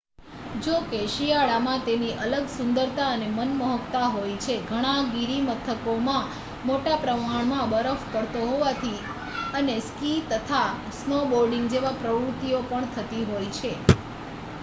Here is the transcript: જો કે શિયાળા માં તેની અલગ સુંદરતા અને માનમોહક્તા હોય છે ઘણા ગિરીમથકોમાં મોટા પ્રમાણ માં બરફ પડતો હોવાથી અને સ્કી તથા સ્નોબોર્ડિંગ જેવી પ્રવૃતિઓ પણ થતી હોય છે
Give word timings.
જો 0.59 0.75
કે 0.85 0.99
શિયાળા 1.07 1.57
માં 1.59 1.81
તેની 1.81 2.13
અલગ 2.21 2.47
સુંદરતા 2.53 3.09
અને 3.09 3.27
માનમોહક્તા 3.33 4.07
હોય 4.09 4.37
છે 4.39 4.55
ઘણા 4.63 4.95
ગિરીમથકોમાં 5.11 6.25
મોટા 6.65 6.97
પ્રમાણ 7.01 7.45
માં 7.47 7.69
બરફ 7.71 8.09
પડતો 8.09 8.47
હોવાથી 8.47 8.97
અને 9.53 9.77
સ્કી 9.83 10.17
તથા 10.29 10.65
સ્નોબોર્ડિંગ 10.97 11.71
જેવી 11.71 11.95
પ્રવૃતિઓ 12.01 12.65
પણ 12.67 12.91
થતી 12.95 13.25
હોય 13.27 13.49
છે 13.57 13.71